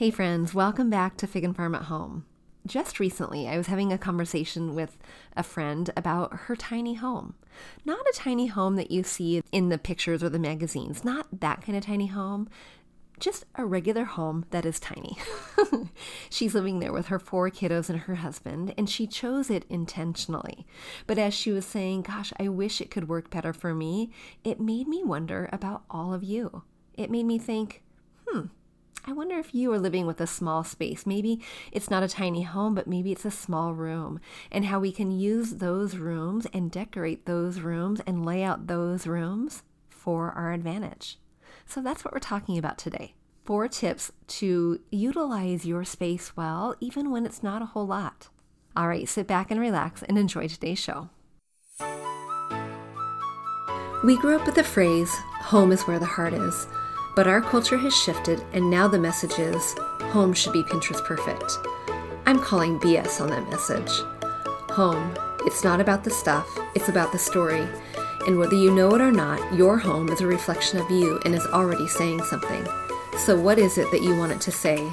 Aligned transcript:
Hey, 0.00 0.10
friends, 0.10 0.54
welcome 0.54 0.88
back 0.88 1.18
to 1.18 1.26
Fig 1.26 1.44
and 1.44 1.54
Farm 1.54 1.74
at 1.74 1.82
Home. 1.82 2.24
Just 2.66 3.00
recently, 3.00 3.46
I 3.46 3.58
was 3.58 3.66
having 3.66 3.92
a 3.92 3.98
conversation 3.98 4.74
with 4.74 4.96
a 5.36 5.42
friend 5.42 5.90
about 5.94 6.32
her 6.44 6.56
tiny 6.56 6.94
home. 6.94 7.34
Not 7.84 7.98
a 8.08 8.16
tiny 8.16 8.46
home 8.46 8.76
that 8.76 8.90
you 8.90 9.02
see 9.02 9.42
in 9.52 9.68
the 9.68 9.76
pictures 9.76 10.22
or 10.22 10.30
the 10.30 10.38
magazines, 10.38 11.04
not 11.04 11.40
that 11.40 11.60
kind 11.60 11.76
of 11.76 11.84
tiny 11.84 12.06
home, 12.06 12.48
just 13.18 13.44
a 13.56 13.66
regular 13.66 14.04
home 14.04 14.46
that 14.52 14.64
is 14.64 14.80
tiny. 14.80 15.18
She's 16.30 16.54
living 16.54 16.78
there 16.78 16.94
with 16.94 17.08
her 17.08 17.18
four 17.18 17.50
kiddos 17.50 17.90
and 17.90 17.98
her 17.98 18.14
husband, 18.14 18.72
and 18.78 18.88
she 18.88 19.06
chose 19.06 19.50
it 19.50 19.66
intentionally. 19.68 20.66
But 21.06 21.18
as 21.18 21.34
she 21.34 21.52
was 21.52 21.66
saying, 21.66 22.04
Gosh, 22.04 22.32
I 22.40 22.48
wish 22.48 22.80
it 22.80 22.90
could 22.90 23.10
work 23.10 23.28
better 23.28 23.52
for 23.52 23.74
me, 23.74 24.10
it 24.44 24.60
made 24.60 24.88
me 24.88 25.04
wonder 25.04 25.50
about 25.52 25.82
all 25.90 26.14
of 26.14 26.24
you. 26.24 26.62
It 26.94 27.10
made 27.10 27.26
me 27.26 27.38
think, 27.38 27.82
hmm, 28.26 28.46
I 29.06 29.12
wonder 29.12 29.38
if 29.38 29.54
you 29.54 29.72
are 29.72 29.78
living 29.78 30.06
with 30.06 30.20
a 30.20 30.26
small 30.26 30.62
space. 30.62 31.06
Maybe 31.06 31.40
it's 31.72 31.88
not 31.88 32.02
a 32.02 32.08
tiny 32.08 32.42
home, 32.42 32.74
but 32.74 32.86
maybe 32.86 33.12
it's 33.12 33.24
a 33.24 33.30
small 33.30 33.72
room, 33.72 34.20
and 34.52 34.66
how 34.66 34.78
we 34.78 34.92
can 34.92 35.10
use 35.10 35.54
those 35.54 35.96
rooms 35.96 36.46
and 36.52 36.70
decorate 36.70 37.24
those 37.24 37.60
rooms 37.60 38.00
and 38.06 38.26
lay 38.26 38.42
out 38.42 38.66
those 38.66 39.06
rooms 39.06 39.62
for 39.88 40.32
our 40.32 40.52
advantage. 40.52 41.18
So 41.66 41.80
that's 41.80 42.04
what 42.04 42.12
we're 42.12 42.20
talking 42.20 42.58
about 42.58 42.76
today. 42.76 43.14
Four 43.44 43.68
tips 43.68 44.12
to 44.28 44.80
utilize 44.90 45.64
your 45.64 45.82
space 45.84 46.36
well, 46.36 46.76
even 46.78 47.10
when 47.10 47.24
it's 47.24 47.42
not 47.42 47.62
a 47.62 47.66
whole 47.66 47.86
lot. 47.86 48.28
All 48.76 48.86
right, 48.86 49.08
sit 49.08 49.26
back 49.26 49.50
and 49.50 49.58
relax 49.58 50.02
and 50.02 50.18
enjoy 50.18 50.46
today's 50.46 50.78
show. 50.78 51.08
We 54.04 54.16
grew 54.18 54.36
up 54.36 54.46
with 54.46 54.54
the 54.54 54.64
phrase, 54.64 55.12
home 55.14 55.72
is 55.72 55.82
where 55.82 55.98
the 55.98 56.06
heart 56.06 56.34
is. 56.34 56.66
But 57.14 57.26
our 57.26 57.40
culture 57.40 57.78
has 57.78 57.96
shifted, 57.96 58.44
and 58.52 58.70
now 58.70 58.86
the 58.86 58.98
message 58.98 59.38
is 59.38 59.74
home 60.12 60.32
should 60.32 60.52
be 60.52 60.62
Pinterest 60.62 61.04
perfect. 61.04 61.58
I'm 62.26 62.38
calling 62.38 62.78
BS 62.78 63.20
on 63.20 63.30
that 63.30 63.48
message. 63.50 63.90
Home, 64.70 65.14
it's 65.40 65.64
not 65.64 65.80
about 65.80 66.04
the 66.04 66.10
stuff, 66.10 66.48
it's 66.74 66.88
about 66.88 67.10
the 67.12 67.18
story. 67.18 67.66
And 68.26 68.38
whether 68.38 68.54
you 68.54 68.72
know 68.72 68.94
it 68.94 69.00
or 69.00 69.10
not, 69.10 69.54
your 69.54 69.78
home 69.78 70.10
is 70.10 70.20
a 70.20 70.26
reflection 70.26 70.78
of 70.78 70.90
you 70.90 71.20
and 71.24 71.34
is 71.34 71.46
already 71.46 71.88
saying 71.88 72.22
something. 72.24 72.66
So, 73.18 73.38
what 73.38 73.58
is 73.58 73.78
it 73.78 73.90
that 73.90 74.02
you 74.02 74.16
want 74.16 74.32
it 74.32 74.40
to 74.42 74.52
say? 74.52 74.88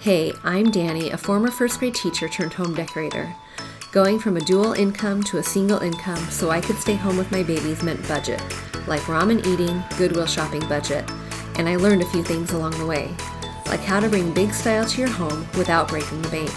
Hey, 0.00 0.32
I'm 0.42 0.66
Dani, 0.66 1.12
a 1.12 1.16
former 1.16 1.50
first 1.50 1.78
grade 1.78 1.94
teacher 1.94 2.28
turned 2.28 2.54
home 2.54 2.74
decorator. 2.74 3.34
Going 3.92 4.18
from 4.18 4.36
a 4.36 4.40
dual 4.40 4.72
income 4.72 5.22
to 5.24 5.38
a 5.38 5.42
single 5.42 5.78
income 5.78 6.24
so 6.30 6.50
I 6.50 6.60
could 6.60 6.76
stay 6.76 6.94
home 6.94 7.16
with 7.16 7.30
my 7.30 7.42
babies 7.42 7.82
meant 7.82 8.06
budget, 8.08 8.42
like 8.86 9.02
ramen 9.02 9.46
eating, 9.46 9.82
Goodwill 9.96 10.26
shopping 10.26 10.66
budget 10.68 11.08
and 11.56 11.68
I 11.68 11.76
learned 11.76 12.02
a 12.02 12.06
few 12.06 12.22
things 12.22 12.52
along 12.52 12.78
the 12.78 12.86
way, 12.86 13.14
like 13.66 13.80
how 13.80 14.00
to 14.00 14.08
bring 14.08 14.32
big 14.32 14.52
style 14.52 14.84
to 14.84 15.00
your 15.00 15.10
home 15.10 15.46
without 15.56 15.88
breaking 15.88 16.22
the 16.22 16.28
bank. 16.28 16.52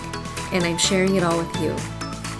And 0.53 0.63
I'm 0.63 0.77
sharing 0.77 1.15
it 1.15 1.23
all 1.23 1.37
with 1.37 1.61
you. 1.61 1.75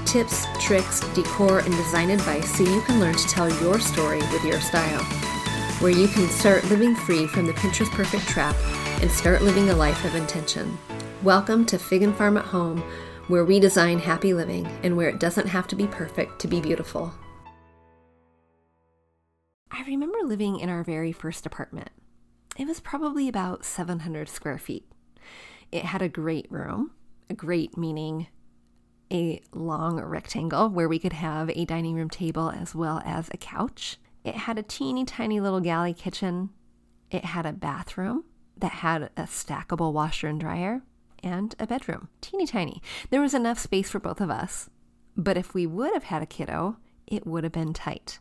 Tips, 0.05 0.45
tricks, 0.59 0.99
decor, 1.13 1.59
and 1.59 1.71
design 1.71 2.09
advice 2.09 2.57
so 2.57 2.63
you 2.63 2.81
can 2.81 2.99
learn 2.99 3.15
to 3.15 3.27
tell 3.27 3.49
your 3.61 3.79
story 3.79 4.19
with 4.33 4.43
your 4.43 4.59
style. 4.59 5.03
Where 5.79 5.91
you 5.91 6.07
can 6.07 6.27
start 6.27 6.63
living 6.65 6.95
free 6.95 7.27
from 7.27 7.45
the 7.45 7.53
Pinterest 7.53 7.91
perfect 7.91 8.27
trap 8.27 8.55
and 9.01 9.09
start 9.09 9.41
living 9.41 9.69
a 9.69 9.75
life 9.75 10.03
of 10.03 10.15
intention. 10.15 10.77
Welcome 11.23 11.65
to 11.67 11.79
Fig 11.79 12.03
and 12.03 12.15
Farm 12.15 12.37
at 12.37 12.45
Home, 12.45 12.83
where 13.27 13.45
we 13.45 13.59
design 13.59 13.99
happy 13.99 14.33
living 14.33 14.67
and 14.83 14.97
where 14.97 15.07
it 15.09 15.19
doesn't 15.19 15.47
have 15.47 15.67
to 15.67 15.75
be 15.75 15.87
perfect 15.87 16.39
to 16.39 16.47
be 16.47 16.59
beautiful. 16.59 17.13
I 19.71 19.83
remember 19.83 20.17
living 20.23 20.59
in 20.59 20.69
our 20.69 20.83
very 20.83 21.11
first 21.11 21.45
apartment. 21.45 21.89
It 22.59 22.67
was 22.67 22.81
probably 22.81 23.29
about 23.29 23.63
700 23.63 24.27
square 24.27 24.57
feet. 24.57 24.85
It 25.71 25.85
had 25.85 26.01
a 26.01 26.09
great 26.09 26.45
room, 26.51 26.91
a 27.29 27.33
great 27.33 27.77
meaning 27.77 28.27
a 29.09 29.41
long 29.53 30.01
rectangle 30.01 30.67
where 30.67 30.89
we 30.89 30.99
could 30.99 31.13
have 31.13 31.49
a 31.51 31.63
dining 31.63 31.95
room 31.95 32.09
table 32.09 32.51
as 32.51 32.75
well 32.75 33.01
as 33.05 33.29
a 33.31 33.37
couch. 33.37 33.97
It 34.25 34.35
had 34.35 34.59
a 34.59 34.63
teeny 34.63 35.05
tiny 35.05 35.39
little 35.39 35.61
galley 35.61 35.93
kitchen. 35.93 36.49
It 37.09 37.23
had 37.23 37.45
a 37.45 37.53
bathroom 37.53 38.25
that 38.57 38.73
had 38.73 39.03
a 39.03 39.23
stackable 39.23 39.93
washer 39.93 40.27
and 40.27 40.37
dryer 40.37 40.81
and 41.23 41.55
a 41.59 41.65
bedroom, 41.65 42.09
teeny 42.19 42.45
tiny. 42.45 42.81
There 43.09 43.21
was 43.21 43.33
enough 43.33 43.57
space 43.57 43.89
for 43.89 44.01
both 44.01 44.19
of 44.19 44.29
us, 44.29 44.69
but 45.15 45.37
if 45.37 45.53
we 45.53 45.65
would 45.65 45.93
have 45.93 46.03
had 46.03 46.21
a 46.21 46.27
kiddo, 46.27 46.75
it 47.07 47.25
would 47.25 47.45
have 47.45 47.53
been 47.53 47.71
tight. 47.71 48.19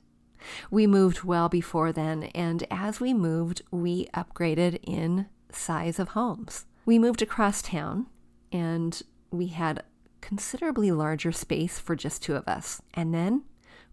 We 0.70 0.86
moved 0.86 1.24
well 1.24 1.48
before 1.48 1.92
then, 1.92 2.24
and 2.34 2.66
as 2.70 3.00
we 3.00 3.14
moved, 3.14 3.62
we 3.70 4.06
upgraded 4.14 4.80
in 4.82 5.26
size 5.50 5.98
of 5.98 6.08
homes. 6.08 6.66
We 6.84 6.98
moved 6.98 7.22
across 7.22 7.62
town, 7.62 8.06
and 8.52 9.00
we 9.30 9.48
had 9.48 9.82
considerably 10.20 10.90
larger 10.90 11.32
space 11.32 11.78
for 11.78 11.96
just 11.96 12.22
two 12.22 12.34
of 12.34 12.46
us. 12.48 12.82
And 12.94 13.14
then 13.14 13.44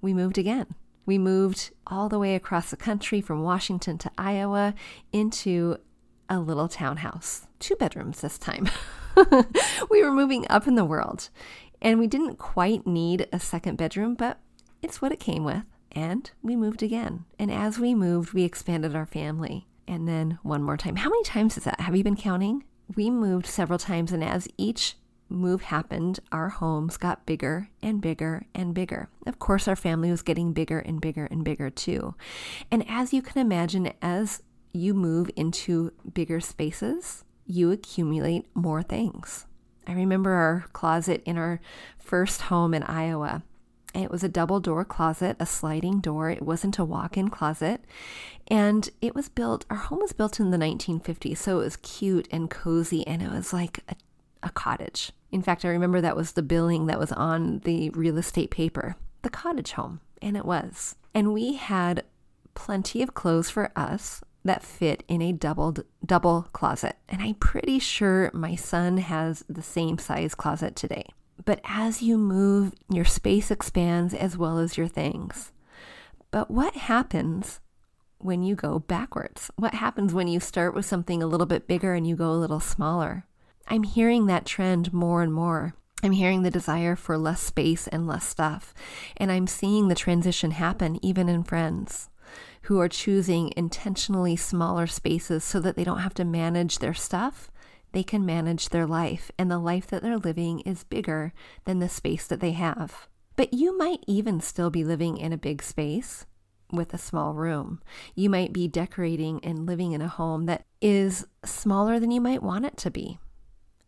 we 0.02 0.14
moved 0.14 0.38
again. 0.38 0.76
We 1.06 1.18
moved 1.18 1.72
all 1.86 2.10
the 2.10 2.20
way 2.20 2.36
across 2.36 2.70
the 2.72 2.78
country 2.78 3.22
from 3.22 3.44
Washington 3.44 3.98
to 4.00 4.12
Iowa 4.18 4.74
into 5.12 5.78
a 6.30 6.40
little 6.40 6.68
townhouse, 6.68 7.48
two 7.60 7.76
bedrooms 7.76 8.22
this 8.22 8.38
time. 8.38 8.70
we 9.90 10.04
were 10.04 10.12
moving 10.12 10.46
up 10.50 10.68
in 10.68 10.76
the 10.76 10.86
world, 10.86 11.30
and 11.82 12.00
we 12.00 12.08
didn't 12.08 12.38
quite 12.38 12.88
need 12.88 13.28
a 13.32 13.40
second 13.40 13.78
bedroom, 13.78 14.16
but 14.16 14.40
it's 14.82 15.02
what 15.02 15.12
it 15.12 15.20
came 15.20 15.44
with. 15.44 15.64
And 15.92 16.30
we 16.42 16.56
moved 16.56 16.84
again. 16.84 17.26
And 17.40 17.52
as 17.52 17.80
we 17.80 17.96
moved, 17.96 18.34
we 18.34 18.44
expanded 18.44 18.96
our 18.96 19.06
family. 19.06 19.68
And 19.88 20.08
then 20.08 20.40
one 20.44 20.64
more 20.64 20.78
time. 20.78 20.98
How 20.98 21.10
many 21.10 21.24
times 21.24 21.58
is 21.58 21.64
that? 21.66 21.80
Have 21.82 21.96
you 21.96 22.04
been 22.04 22.16
counting? 22.16 22.64
We 22.96 23.10
moved 23.10 23.48
several 23.48 23.80
times, 23.80 24.12
and 24.12 24.24
as 24.24 24.48
each 24.58 24.96
move 25.30 25.64
happened, 25.64 26.20
our 26.32 26.50
homes 26.50 26.98
got 26.98 27.26
bigger 27.26 27.70
and 27.82 28.02
bigger 28.02 28.46
and 28.54 28.74
bigger. 28.74 29.10
Of 29.26 29.40
course, 29.40 29.68
our 29.68 29.76
family 29.76 30.12
was 30.12 30.22
getting 30.22 30.54
bigger 30.54 30.80
and 30.80 31.02
bigger 31.02 31.26
and 31.26 31.44
bigger 31.44 31.70
too. 31.70 32.16
And 32.72 32.88
as 32.88 33.14
you 33.14 33.22
can 33.22 33.42
imagine, 33.42 33.92
as 34.02 34.44
you 34.72 34.94
move 34.94 35.32
into 35.36 35.92
bigger 36.14 36.40
spaces, 36.40 37.24
you 37.48 37.72
accumulate 37.72 38.46
more 38.54 38.84
things. 38.84 39.46
I 39.88 39.94
remember 39.94 40.32
our 40.32 40.66
closet 40.74 41.22
in 41.26 41.38
our 41.38 41.60
first 41.98 42.42
home 42.42 42.74
in 42.74 42.84
Iowa. 42.84 43.44
It 43.96 44.12
was 44.12 44.24
a 44.24 44.30
double 44.30 44.60
door 44.60 44.84
closet, 44.84 45.38
a 45.40 45.46
sliding 45.46 46.00
door. 46.00 46.30
It 46.30 46.42
wasn't 46.42 46.78
a 46.78 46.86
walk 46.86 47.18
in 47.18 47.30
closet. 47.30 47.84
And 48.48 48.90
it 49.02 49.16
was 49.16 49.30
built, 49.30 49.66
our 49.70 49.78
home 49.78 50.00
was 50.00 50.14
built 50.14 50.40
in 50.40 50.52
the 50.52 50.58
1950s. 50.58 51.38
So 51.38 51.60
it 51.60 51.64
was 51.64 51.78
cute 51.78 52.28
and 52.32 52.50
cozy 52.50 53.06
and 53.08 53.22
it 53.22 53.32
was 53.32 53.54
like 53.54 53.80
a, 53.90 53.96
a 54.44 54.50
cottage. 54.50 55.12
In 55.32 55.42
fact, 55.42 55.66
I 55.66 55.70
remember 55.70 56.02
that 56.02 56.16
was 56.16 56.34
the 56.34 56.44
billing 56.44 56.86
that 56.88 57.00
was 57.00 57.12
on 57.12 57.60
the 57.60 57.90
real 57.92 58.18
estate 58.18 58.52
paper 58.52 58.96
the 59.22 59.30
cottage 59.30 59.72
home. 59.72 60.02
And 60.22 60.38
it 60.38 60.46
was. 60.46 60.96
And 61.14 61.34
we 61.34 61.56
had 61.56 62.04
plenty 62.54 63.02
of 63.02 63.14
clothes 63.14 63.50
for 63.50 63.72
us 63.76 64.22
that 64.44 64.64
fit 64.64 65.04
in 65.08 65.22
a 65.22 65.34
doubled 65.34 65.84
double 66.06 66.48
closet. 66.54 66.96
And 67.10 67.22
I'm 67.22 67.34
pretty 67.36 67.80
sure 67.80 68.30
my 68.34 68.56
son 68.56 68.98
has 68.98 69.44
the 69.50 69.64
same 69.64 69.98
size 69.98 70.36
closet 70.36 70.76
today. 70.76 71.08
But 71.44 71.60
as 71.66 72.02
you 72.02 72.18
move, 72.18 72.74
your 72.90 73.06
space 73.06 73.52
expands 73.52 74.14
as 74.14 74.38
well 74.38 74.58
as 74.58 74.78
your 74.78 74.88
things. 74.88 75.52
But 76.32 76.50
what 76.50 76.76
happens 76.76 77.60
when 78.18 78.44
you 78.44 78.56
go 78.56 78.80
backwards? 78.80 79.52
What 79.56 79.74
happens 79.74 80.14
when 80.14 80.28
you 80.28 80.40
start 80.40 80.74
with 80.74 80.86
something 80.86 81.22
a 81.22 81.28
little 81.28 81.46
bit 81.46 81.68
bigger 81.68 81.94
and 81.94 82.08
you 82.08 82.16
go 82.16 82.32
a 82.32 82.34
little 82.34 82.60
smaller? 82.60 83.26
I'm 83.68 83.84
hearing 83.84 84.28
that 84.28 84.46
trend 84.46 84.94
more 84.94 85.22
and 85.22 85.34
more. 85.34 85.76
I'm 86.04 86.12
hearing 86.12 86.44
the 86.44 86.52
desire 86.52 86.96
for 86.96 87.18
less 87.18 87.42
space 87.42 87.88
and 87.88 88.08
less 88.08 88.26
stuff. 88.26 88.74
And 89.18 89.32
I'm 89.32 89.48
seeing 89.48 89.88
the 89.88 89.96
transition 89.96 90.52
happen 90.52 91.04
even 91.04 91.30
in 91.30 91.44
friends 91.44 92.10
who 92.64 92.80
are 92.80 92.90
choosing 92.90 93.54
intentionally 93.56 94.36
smaller 94.36 94.88
spaces 94.88 95.44
so 95.44 95.60
that 95.60 95.76
they 95.76 95.84
don't 95.84 96.00
have 96.00 96.14
to 96.16 96.26
manage 96.26 96.80
their 96.80 96.94
stuff 96.94 97.52
they 97.96 98.04
can 98.04 98.26
manage 98.26 98.70
their 98.70 98.86
life, 98.86 99.32
and 99.40 99.50
the 99.50 99.58
life 99.58 99.88
that 99.88 100.04
they're 100.04 100.18
living 100.18 100.60
is 100.60 100.84
bigger 100.84 101.32
than 101.64 101.80
the 101.80 101.88
space 101.88 102.28
that 102.28 102.42
they 102.42 102.52
have. 102.52 103.08
But 103.38 103.54
you 103.54 103.78
might 103.78 104.04
even 104.06 104.42
still 104.42 104.70
be 104.70 104.84
living 104.84 105.18
in 105.18 105.32
a 105.32 105.38
big 105.38 105.64
space 105.64 106.26
with 106.74 106.94
a 106.94 106.98
small 106.98 107.34
room. 107.34 107.82
You 108.14 108.30
might 108.30 108.52
be 108.52 108.68
decorating 108.68 109.40
and 109.46 109.66
living 109.66 109.94
in 109.94 110.02
a 110.02 110.10
home 110.10 110.46
that 110.46 110.66
is 110.82 111.26
smaller 111.46 111.98
than 111.98 112.12
you 112.12 112.20
might 112.20 112.44
want 112.44 112.66
it 112.66 112.76
to 112.80 112.92
be. 112.92 113.18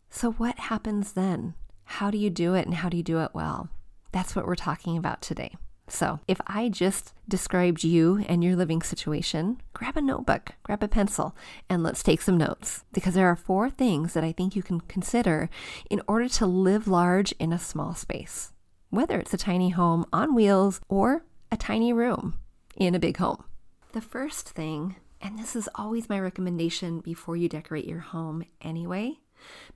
So, 0.10 0.32
what 0.32 0.58
happens 0.58 1.12
then? 1.12 1.56
How 1.84 2.10
do 2.10 2.18
you 2.18 2.30
do 2.30 2.54
it 2.54 2.66
and 2.66 2.76
how 2.76 2.88
do 2.88 2.96
you 2.96 3.04
do 3.04 3.20
it 3.20 3.32
well? 3.34 3.68
That's 4.14 4.38
what 4.38 4.48
we're 4.48 4.56
talking 4.56 4.96
about 4.96 5.22
today. 5.22 5.58
So, 5.90 6.20
if 6.28 6.42
I 6.46 6.68
just 6.68 7.14
described 7.30 7.84
you 7.84 8.24
and 8.28 8.44
your 8.44 8.58
living 8.58 8.82
situation, 8.82 9.62
grab 9.74 9.96
a 9.96 10.02
notebook, 10.02 10.52
grab 10.64 10.84
a 10.84 10.88
pencil, 10.88 11.36
and 11.70 11.82
let's 11.82 12.04
take 12.04 12.22
some 12.22 12.38
notes 12.38 12.84
because 12.92 13.14
there 13.14 13.28
are 13.28 13.38
four 13.38 13.70
things 13.70 14.14
that 14.14 14.24
I 14.24 14.34
think 14.34 14.56
you 14.56 14.64
can 14.64 14.82
consider 14.82 15.50
in 15.90 16.02
order 16.08 16.28
to 16.30 16.46
live 16.46 16.88
large 16.90 17.32
in 17.34 17.54
a 17.54 17.60
small 17.60 17.96
space, 17.96 18.52
whether 18.90 19.18
it's 19.18 19.34
a 19.34 19.38
tiny 19.38 19.70
home 19.70 20.06
on 20.12 20.36
wheels 20.36 20.82
or 20.90 21.24
a 21.52 21.58
tiny 21.58 21.94
room 21.94 22.36
in 22.76 22.94
a 22.94 23.00
big 23.00 23.18
home. 23.18 23.46
The 23.94 24.02
first 24.02 24.50
thing, 24.50 24.98
and 25.22 25.40
this 25.40 25.56
is 25.56 25.70
always 25.76 26.10
my 26.10 26.20
recommendation 26.20 27.00
before 27.00 27.38
you 27.38 27.48
decorate 27.48 27.86
your 27.86 28.00
home 28.00 28.44
anyway, 28.62 29.20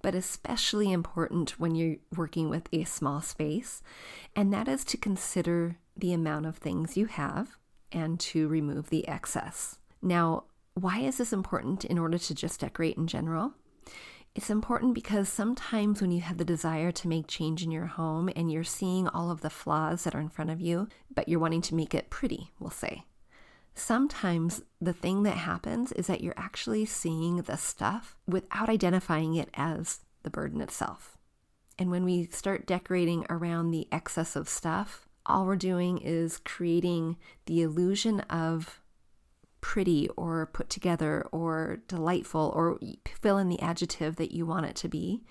but 0.02 0.16
especially 0.16 0.92
important 0.92 1.60
when 1.60 1.76
you're 1.76 1.98
working 2.16 2.50
with 2.50 2.68
a 2.72 2.84
small 2.84 3.22
space, 3.22 3.82
and 4.36 4.54
that 4.54 4.68
is 4.68 4.84
to 4.86 4.98
consider 4.98 5.78
the 5.96 6.14
amount 6.14 6.46
of 6.46 6.58
things 6.58 6.98
you 6.98 7.06
have 7.06 7.58
and 7.92 8.20
to 8.20 8.48
remove 8.48 8.90
the 8.90 9.08
excess. 9.08 9.78
Now, 10.02 10.46
why 10.74 11.00
is 11.00 11.18
this 11.18 11.34
important 11.34 11.86
in 11.86 12.00
order 12.00 12.18
to 12.18 12.36
just 12.36 12.62
decorate 12.62 12.98
in 12.98 13.08
general? 13.08 13.54
It's 14.34 14.50
important 14.50 14.94
because 14.94 15.28
sometimes 15.28 16.02
when 16.02 16.12
you 16.12 16.22
have 16.22 16.38
the 16.38 16.46
desire 16.46 16.92
to 16.94 17.08
make 17.10 17.28
change 17.28 17.64
in 17.64 17.72
your 17.72 17.88
home 17.88 18.30
and 18.34 18.50
you're 18.50 18.64
seeing 18.64 19.10
all 19.10 19.30
of 19.30 19.42
the 19.42 19.50
flaws 19.50 20.06
that 20.06 20.16
are 20.16 20.22
in 20.22 20.30
front 20.30 20.50
of 20.52 20.62
you, 20.62 20.88
but 21.14 21.28
you're 21.28 21.40
wanting 21.40 21.62
to 21.64 21.76
make 21.76 21.94
it 21.94 22.10
pretty, 22.10 22.52
we'll 22.58 22.70
say. 22.70 23.04
Sometimes 23.74 24.62
the 24.80 24.94
thing 24.94 25.24
that 25.24 25.38
happens 25.38 25.92
is 25.94 26.08
that 26.08 26.22
you're 26.22 26.34
actually 26.38 26.86
seeing 26.86 27.38
the 27.38 27.58
stuff 27.58 28.16
without 28.28 28.70
identifying 28.70 29.36
it 29.36 29.50
as 29.54 30.02
the 30.24 30.30
burden 30.30 30.62
itself. 30.62 31.18
And 31.80 31.90
when 31.90 32.04
we 32.04 32.28
start 32.28 32.68
decorating 32.68 33.26
around 33.30 33.72
the 33.72 33.88
excess 33.92 34.36
of 34.36 34.50
stuff, 34.50 35.08
all 35.26 35.46
we're 35.46 35.56
doing 35.56 36.00
is 36.00 36.40
creating 36.44 37.18
the 37.46 37.62
illusion 37.62 38.20
of 38.22 38.82
pretty 39.62 40.10
or 40.10 40.48
put 40.48 40.70
together 40.70 41.26
or 41.32 41.80
delightful 41.88 42.52
or 42.56 42.80
fill 43.20 43.38
in 43.38 43.48
the 43.48 43.62
adjective 43.62 44.16
that 44.18 44.32
you 44.32 44.46
want 44.46 44.66
it 44.66 44.76
to 44.76 44.90
be 44.90 45.24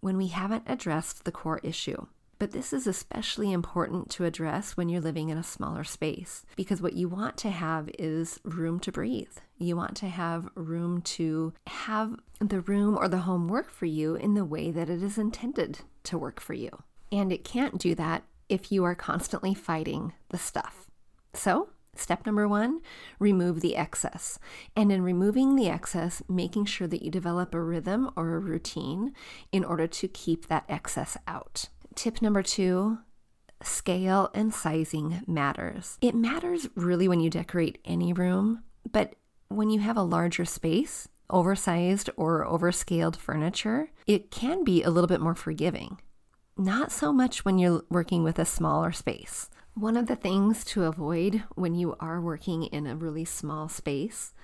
when 0.00 0.16
we 0.16 0.28
haven't 0.28 0.64
addressed 0.66 1.24
the 1.24 1.32
core 1.32 1.60
issue. 1.62 2.06
But 2.38 2.52
this 2.52 2.72
is 2.72 2.86
especially 2.86 3.50
important 3.50 4.10
to 4.10 4.24
address 4.24 4.76
when 4.76 4.88
you're 4.88 5.00
living 5.00 5.30
in 5.30 5.38
a 5.38 5.42
smaller 5.42 5.84
space 5.84 6.44
because 6.54 6.82
what 6.82 6.92
you 6.92 7.08
want 7.08 7.38
to 7.38 7.50
have 7.50 7.88
is 7.98 8.40
room 8.44 8.78
to 8.80 8.92
breathe. 8.92 9.32
You 9.58 9.76
want 9.76 9.96
to 9.98 10.08
have 10.08 10.48
room 10.54 11.00
to 11.02 11.54
have 11.66 12.16
the 12.38 12.60
room 12.60 12.96
or 12.96 13.08
the 13.08 13.18
home 13.18 13.48
work 13.48 13.70
for 13.70 13.86
you 13.86 14.16
in 14.16 14.34
the 14.34 14.44
way 14.44 14.70
that 14.70 14.90
it 14.90 15.02
is 15.02 15.16
intended 15.16 15.80
to 16.04 16.18
work 16.18 16.40
for 16.40 16.52
you. 16.52 16.82
And 17.10 17.32
it 17.32 17.44
can't 17.44 17.78
do 17.78 17.94
that 17.94 18.24
if 18.48 18.70
you 18.70 18.84
are 18.84 18.94
constantly 18.94 19.54
fighting 19.54 20.12
the 20.28 20.38
stuff. 20.38 20.90
So, 21.32 21.70
Step 21.98 22.26
number 22.26 22.46
one, 22.46 22.82
remove 23.18 23.60
the 23.60 23.74
excess. 23.74 24.38
And 24.76 24.92
in 24.92 25.02
removing 25.02 25.56
the 25.56 25.68
excess, 25.68 26.22
making 26.28 26.66
sure 26.66 26.86
that 26.86 27.02
you 27.02 27.10
develop 27.10 27.54
a 27.54 27.60
rhythm 27.60 28.10
or 28.16 28.34
a 28.34 28.38
routine 28.38 29.14
in 29.50 29.64
order 29.64 29.86
to 29.86 30.08
keep 30.08 30.46
that 30.48 30.66
excess 30.68 31.16
out. 31.26 31.70
Tip 31.96 32.20
number 32.20 32.42
two, 32.42 32.98
scale 33.62 34.30
and 34.34 34.52
sizing 34.52 35.22
matters. 35.26 35.96
It 36.02 36.14
matters 36.14 36.68
really 36.74 37.08
when 37.08 37.20
you 37.20 37.30
decorate 37.30 37.78
any 37.86 38.12
room, 38.12 38.62
but 38.92 39.14
when 39.48 39.70
you 39.70 39.80
have 39.80 39.96
a 39.96 40.02
larger 40.02 40.44
space, 40.44 41.08
oversized 41.30 42.10
or 42.18 42.46
overscaled 42.46 43.16
furniture, 43.16 43.88
it 44.06 44.30
can 44.30 44.62
be 44.62 44.82
a 44.82 44.90
little 44.90 45.08
bit 45.08 45.22
more 45.22 45.34
forgiving. 45.34 45.98
Not 46.58 46.92
so 46.92 47.14
much 47.14 47.46
when 47.46 47.58
you're 47.58 47.82
working 47.88 48.22
with 48.22 48.38
a 48.38 48.44
smaller 48.44 48.92
space. 48.92 49.48
One 49.72 49.96
of 49.96 50.06
the 50.06 50.16
things 50.16 50.64
to 50.66 50.84
avoid 50.84 51.44
when 51.54 51.74
you 51.74 51.96
are 51.98 52.20
working 52.20 52.64
in 52.64 52.86
a 52.86 52.94
really 52.94 53.24
small 53.24 53.70
space 53.70 54.34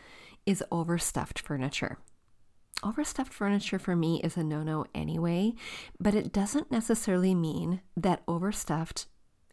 is 0.46 0.64
overstuffed 0.72 1.38
furniture. 1.38 1.98
Overstuffed 2.84 3.32
furniture 3.32 3.79
for 3.79 3.94
me 3.94 4.20
is 4.25 4.37
a 4.37 4.43
no 4.43 4.62
no 4.62 4.87
anyway, 4.94 5.55
but 6.00 6.14
it 6.14 6.32
doesn't 6.32 6.73
necessarily 6.73 7.34
mean 7.34 7.81
that 7.96 8.23
overstuffed 8.26 9.06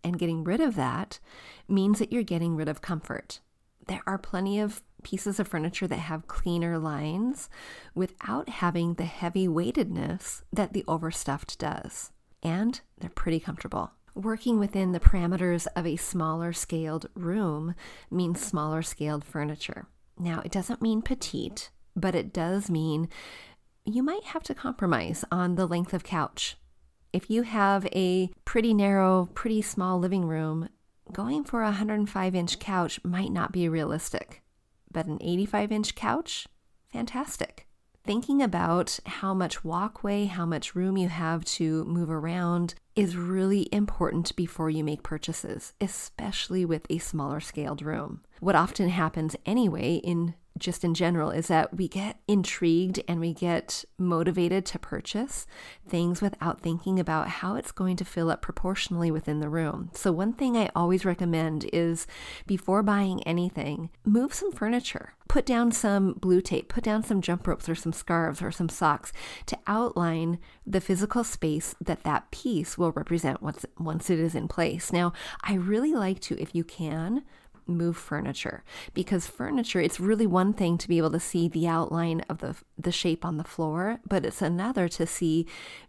and 0.03 0.17
getting 0.17 0.43
rid 0.43 0.61
of 0.61 0.75
that 0.75 1.19
means 1.67 1.99
that 1.99 2.11
you're 2.11 2.23
getting 2.23 2.55
rid 2.55 2.67
of 2.67 2.81
comfort. 2.81 3.39
There 3.87 4.01
are 4.07 4.17
plenty 4.17 4.59
of 4.59 4.81
pieces 5.03 5.39
of 5.39 5.47
furniture 5.47 5.87
that 5.87 5.97
have 5.97 6.27
cleaner 6.27 6.77
lines 6.77 7.49
without 7.95 8.49
having 8.49 8.95
the 8.95 9.05
heavy 9.05 9.47
weightedness 9.47 10.43
that 10.51 10.73
the 10.73 10.83
overstuffed 10.87 11.57
does. 11.57 12.11
And 12.43 12.79
they're 12.99 13.09
pretty 13.09 13.39
comfortable. 13.39 13.91
Working 14.15 14.59
within 14.59 14.91
the 14.91 14.99
parameters 14.99 15.67
of 15.75 15.85
a 15.85 15.95
smaller 15.95 16.51
scaled 16.51 17.09
room 17.13 17.75
means 18.09 18.41
smaller 18.41 18.81
scaled 18.81 19.23
furniture. 19.23 19.87
Now, 20.17 20.41
it 20.43 20.51
doesn't 20.51 20.81
mean 20.81 21.01
petite, 21.01 21.69
but 21.99 22.15
it 22.15 22.33
does 22.33 22.69
mean 22.69 23.09
you 23.85 24.03
might 24.03 24.23
have 24.25 24.43
to 24.43 24.53
compromise 24.53 25.25
on 25.31 25.55
the 25.55 25.65
length 25.65 25.93
of 25.93 26.03
couch. 26.03 26.57
If 27.11 27.29
you 27.29 27.41
have 27.43 27.87
a 27.87 28.29
pretty 28.45 28.73
narrow, 28.73 29.29
pretty 29.33 29.61
small 29.61 29.99
living 29.99 30.25
room, 30.25 30.69
going 31.11 31.43
for 31.43 31.61
a 31.61 31.65
105 31.65 32.35
inch 32.35 32.59
couch 32.59 32.99
might 33.03 33.31
not 33.31 33.51
be 33.51 33.67
realistic, 33.67 34.43
but 34.91 35.07
an 35.07 35.17
85 35.21 35.71
inch 35.71 35.95
couch, 35.95 36.47
fantastic 36.91 37.65
thinking 38.09 38.41
about 38.41 38.99
how 39.05 39.35
much 39.35 39.63
walkway, 39.63 40.25
how 40.25 40.43
much 40.43 40.73
room 40.73 40.97
you 40.97 41.07
have 41.09 41.45
to 41.45 41.83
move 41.85 42.09
around 42.09 42.73
is 42.95 43.15
really 43.15 43.69
important 43.71 44.35
before 44.35 44.69
you 44.69 44.83
make 44.83 45.03
purchases, 45.03 45.73
especially 45.79 46.65
with 46.65 46.87
a 46.89 46.97
smaller 46.97 47.39
scaled 47.39 47.83
room. 47.83 48.21
What 48.39 48.55
often 48.55 48.89
happens 48.89 49.35
anyway 49.45 49.97
in 49.97 50.33
just 50.59 50.83
in 50.83 50.93
general 50.93 51.31
is 51.31 51.47
that 51.47 51.75
we 51.75 51.87
get 51.87 52.17
intrigued 52.27 53.01
and 53.07 53.19
we 53.19 53.33
get 53.33 53.85
motivated 53.97 54.65
to 54.67 54.79
purchase 54.79 55.47
things 55.87 56.21
without 56.21 56.61
thinking 56.61 56.99
about 56.99 57.27
how 57.27 57.55
it's 57.55 57.71
going 57.71 57.95
to 57.97 58.05
fill 58.05 58.29
up 58.29 58.41
proportionally 58.41 59.11
within 59.11 59.39
the 59.39 59.49
room. 59.49 59.89
So, 59.93 60.11
one 60.11 60.33
thing 60.33 60.57
I 60.57 60.69
always 60.75 61.05
recommend 61.05 61.69
is 61.73 62.07
before 62.45 62.83
buying 62.83 63.23
anything, 63.23 63.89
move 64.05 64.33
some 64.33 64.51
furniture. 64.51 65.13
Put 65.27 65.45
down 65.45 65.71
some 65.71 66.13
blue 66.13 66.41
tape, 66.41 66.69
put 66.69 66.83
down 66.83 67.03
some 67.03 67.21
jump 67.21 67.45
ropes 67.45 67.69
or 67.69 67.75
some 67.75 67.93
scarves 67.93 68.41
or 68.41 68.51
some 68.51 68.67
socks 68.67 69.13
to 69.45 69.57
outline 69.67 70.39
the 70.65 70.81
physical 70.81 71.23
space 71.23 71.75
that 71.79 72.01
that 72.03 72.31
piece 72.31 72.79
will 72.79 72.91
represent 72.93 73.39
once, 73.41 73.63
once 73.77 74.09
it 74.09 74.17
is 74.17 74.33
in 74.33 74.47
place. 74.47 74.91
Now, 74.91 75.13
I 75.43 75.53
really 75.53 75.93
like 75.93 76.19
to, 76.21 76.41
if 76.41 76.55
you 76.55 76.63
can, 76.63 77.23
move 77.69 77.97
furniture 77.97 78.63
because 78.93 79.27
furniture 79.27 79.79
it's 79.79 79.99
really 79.99 80.27
one 80.27 80.53
thing 80.53 80.77
to 80.77 80.87
be 80.87 80.97
able 80.97 81.11
to 81.11 81.19
see 81.19 81.47
the 81.47 81.67
outline 81.67 82.21
of 82.29 82.39
the 82.39 82.55
the 82.77 82.91
shape 82.91 83.23
on 83.23 83.37
the 83.37 83.43
floor 83.43 83.99
but 84.07 84.25
it's 84.25 84.41
another 84.41 84.87
to 84.87 85.05
see 85.05 85.45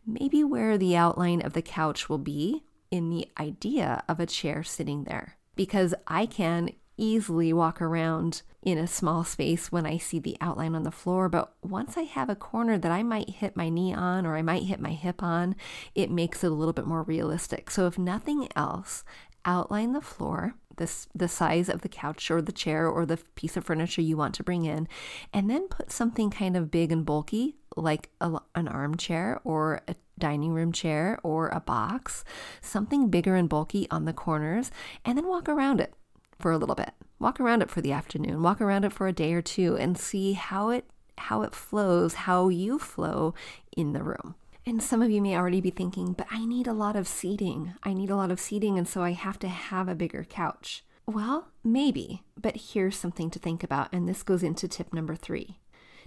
maybe 0.07 0.45
where 0.45 0.77
the 0.79 0.97
outline 0.97 1.41
of 1.43 1.53
the 1.53 1.63
couch 1.63 2.09
will 2.09 2.19
be 2.19 2.63
in 2.91 3.11
the 3.11 3.29
idea 3.39 4.03
of 4.09 4.21
a 4.21 4.27
chair 4.27 4.63
sitting 4.63 5.05
there 5.05 5.37
because 5.57 5.95
I 6.07 6.27
can 6.27 6.71
easily 6.97 7.53
walk 7.53 7.81
around 7.81 8.43
in 8.63 8.77
a 8.77 8.87
small 8.87 9.25
space 9.25 9.73
when 9.73 9.87
I 9.87 9.97
see 9.97 10.19
the 10.19 10.37
outline 10.41 10.75
on 10.75 10.83
the 10.83 10.91
floor. 10.91 11.29
But 11.29 11.53
once 11.63 11.97
I 11.97 12.03
have 12.03 12.29
a 12.29 12.37
corner 12.37 12.77
that 12.79 12.93
I 12.93 13.03
might 13.03 13.31
hit 13.31 13.57
my 13.57 13.71
knee 13.71 13.95
on 13.95 14.27
or 14.27 14.37
I 14.37 14.43
might 14.43 14.65
hit 14.65 14.81
my 14.81 14.91
hip 14.91 15.23
on, 15.23 15.57
it 15.95 16.11
makes 16.11 16.45
it 16.45 16.49
a 16.49 16.55
little 16.55 16.75
bit 16.75 16.87
more 16.87 17.03
realistic. 17.03 17.71
So, 17.71 17.87
if 17.87 17.99
nothing 17.99 18.49
else, 18.55 19.03
outline 19.45 19.93
the 19.93 20.03
floor, 20.03 20.55
the, 20.81 21.07
the 21.15 21.29
size 21.29 21.69
of 21.69 21.83
the 21.83 21.89
couch 21.89 22.31
or 22.31 22.43
the 22.43 22.51
chair 22.51 22.89
or 22.89 23.07
the 23.07 23.19
piece 23.37 23.57
of 23.57 23.65
furniture 23.65 24.03
you 24.03 24.17
want 24.17 24.35
to 24.35 24.43
bring 24.43 24.65
in, 24.65 24.89
and 25.33 25.49
then 25.49 25.69
put 25.69 25.93
something 25.93 26.31
kind 26.31 26.57
of 26.57 26.71
big 26.71 26.91
and 26.91 27.07
bulky 27.07 27.57
like 27.77 28.09
a, 28.21 28.39
an 28.55 28.67
armchair 28.67 29.41
or 29.45 29.83
a 29.87 29.95
dining 30.19 30.53
room 30.53 30.73
chair 30.73 31.19
or 31.23 31.49
a 31.49 31.61
box, 31.61 32.25
something 32.61 33.09
bigger 33.09 33.37
and 33.37 33.49
bulky 33.49 33.87
on 33.91 34.07
the 34.07 34.13
corners, 34.13 34.71
and 35.05 35.17
then 35.17 35.29
walk 35.29 35.49
around 35.49 35.81
it 35.81 35.95
for 36.39 36.51
a 36.51 36.59
little 36.59 36.75
bit. 36.75 36.93
Walk 37.19 37.39
around 37.39 37.63
it 37.63 37.71
for 37.71 37.83
the 37.83 37.93
afternoon, 37.93 38.43
walk 38.43 38.61
around 38.61 38.85
it 38.85 38.93
for 38.93 39.07
a 39.07 39.13
day 39.13 39.35
or 39.35 39.43
two 39.43 39.77
and 39.77 39.99
see 39.99 40.33
how 40.33 40.71
it 40.71 40.87
how 41.19 41.43
it 41.43 41.55
flows, 41.55 42.15
how 42.15 42.49
you 42.49 42.79
flow 42.79 43.35
in 43.77 43.93
the 43.93 44.03
room. 44.03 44.35
And 44.67 44.83
some 44.83 45.01
of 45.01 45.11
you 45.11 45.23
may 45.23 45.37
already 45.37 45.61
be 45.61 45.71
thinking, 45.71 46.13
but 46.13 46.27
I 46.31 46.45
need 46.45 46.67
a 46.67 46.73
lot 46.73 46.95
of 46.95 47.09
seating. 47.09 47.75
I 47.83 47.95
need 47.95 48.11
a 48.11 48.17
lot 48.17 48.31
of 48.31 48.39
seating, 48.39 48.77
and 48.77 48.87
so 48.87 49.03
I 49.03 49.13
have 49.13 49.39
to 49.41 49.49
have 49.49 49.89
a 49.89 49.95
bigger 49.95 50.25
couch. 50.29 50.85
Well, 51.07 51.49
maybe, 51.65 52.23
but 52.41 52.57
here's 52.57 52.97
something 52.97 53.31
to 53.31 53.39
think 53.39 53.65
about, 53.65 53.89
and 53.93 54.09
this 54.09 54.23
goes 54.23 54.43
into 54.43 54.69
tip 54.69 54.93
number 54.93 55.17
three. 55.17 55.59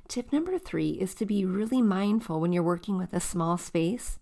Tip 0.07 0.31
number 0.31 0.57
three 0.59 0.91
is 0.91 1.15
to 1.15 1.25
be 1.25 1.45
really 1.45 1.81
mindful 1.81 2.39
when 2.39 2.53
you're 2.53 2.63
working 2.63 2.97
with 2.97 3.11
a 3.11 3.19
small 3.19 3.57
space, 3.57 4.19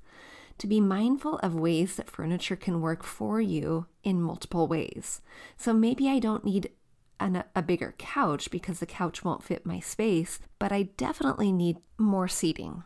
to 0.57 0.67
be 0.67 0.79
mindful 0.79 1.37
of 1.39 1.53
ways 1.53 1.95
that 1.95 2.09
furniture 2.09 2.55
can 2.55 2.81
work 2.81 3.03
for 3.03 3.41
you 3.41 3.87
in 4.03 4.21
multiple 4.21 4.67
ways. 4.67 5.21
So 5.57 5.73
maybe 5.73 6.07
I 6.07 6.19
don't 6.19 6.45
need 6.45 6.69
an, 7.19 7.43
a 7.55 7.61
bigger 7.61 7.95
couch 7.97 8.49
because 8.49 8.79
the 8.79 8.85
couch 8.85 9.23
won't 9.23 9.43
fit 9.43 9.65
my 9.65 9.79
space, 9.79 10.39
but 10.57 10.71
I 10.71 10.83
definitely 10.97 11.51
need 11.51 11.77
more 11.97 12.27
seating 12.27 12.83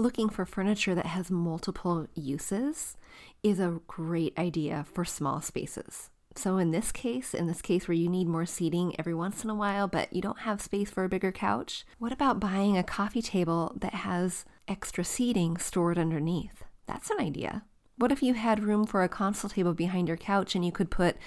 looking 0.00 0.28
for 0.28 0.44
furniture 0.44 0.94
that 0.94 1.06
has 1.06 1.30
multiple 1.30 2.06
uses 2.14 2.96
is 3.42 3.60
a 3.60 3.80
great 3.86 4.38
idea 4.38 4.84
for 4.92 5.04
small 5.04 5.40
spaces. 5.40 6.10
So 6.36 6.58
in 6.58 6.70
this 6.70 6.92
case, 6.92 7.34
in 7.34 7.46
this 7.46 7.60
case 7.60 7.88
where 7.88 7.96
you 7.96 8.08
need 8.08 8.28
more 8.28 8.46
seating 8.46 8.94
every 8.98 9.14
once 9.14 9.42
in 9.44 9.50
a 9.50 9.54
while, 9.54 9.88
but 9.88 10.12
you 10.12 10.22
don't 10.22 10.40
have 10.40 10.62
space 10.62 10.90
for 10.90 11.04
a 11.04 11.08
bigger 11.08 11.32
couch, 11.32 11.84
what 11.98 12.12
about 12.12 12.40
buying 12.40 12.78
a 12.78 12.84
coffee 12.84 13.22
table 13.22 13.74
that 13.80 13.94
has 13.94 14.44
extra 14.68 15.04
seating 15.04 15.56
stored 15.56 15.98
underneath? 15.98 16.64
That's 16.86 17.10
an 17.10 17.18
idea. 17.20 17.64
What 18.00 18.12
if 18.12 18.22
you 18.22 18.32
had 18.32 18.64
room 18.64 18.86
for 18.86 19.02
a 19.02 19.10
console 19.10 19.50
table 19.50 19.74
behind 19.74 20.08
your 20.08 20.16
couch 20.16 20.54
and 20.54 20.64
you 20.64 20.72
could 20.72 20.90
put 20.90 21.18